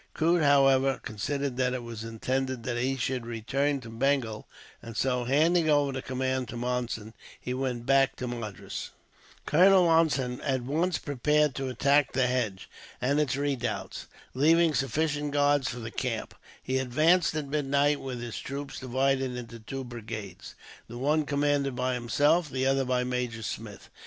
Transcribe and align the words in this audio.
Coote, 0.15 0.41
however, 0.41 0.99
considered 1.03 1.57
that 1.57 1.75
it 1.75 1.83
was 1.83 2.03
intended 2.03 2.63
that 2.63 2.75
he 2.79 2.97
should 2.97 3.23
return 3.23 3.79
to 3.81 3.89
Bengal, 3.91 4.47
and 4.81 4.97
so 4.97 5.25
handing 5.25 5.69
over 5.69 5.91
the 5.91 6.01
command 6.01 6.47
to 6.47 6.57
Monson, 6.57 7.13
he 7.39 7.53
went 7.53 7.85
back 7.85 8.15
to 8.15 8.27
Madras. 8.27 8.89
Colonel 9.45 9.85
Monson 9.85 10.41
at 10.41 10.63
once 10.63 10.97
prepared 10.97 11.53
to 11.53 11.67
attack 11.69 12.13
the 12.13 12.25
hedge, 12.25 12.67
and 12.99 13.19
its 13.19 13.35
redoubts. 13.35 14.07
Leaving 14.33 14.73
sufficient 14.73 15.33
guards 15.33 15.67
for 15.69 15.77
the 15.77 15.91
camp, 15.91 16.33
he 16.63 16.79
advanced 16.79 17.35
at 17.35 17.45
midnight, 17.47 17.99
with 17.99 18.19
his 18.19 18.39
troops 18.39 18.79
divided 18.79 19.35
into 19.37 19.59
two 19.59 19.83
brigades, 19.83 20.55
the 20.87 20.97
one 20.97 21.27
commanded 21.27 21.75
by 21.75 21.93
himself, 21.93 22.49
the 22.49 22.65
other 22.65 22.85
by 22.85 23.03
Major 23.03 23.43
Smith. 23.43 23.91